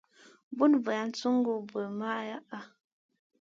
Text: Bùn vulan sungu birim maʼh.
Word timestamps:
Bùn 0.55 0.71
vulan 0.83 1.09
sungu 1.19 1.53
birim 1.69 1.93
maʼh. 1.99 2.65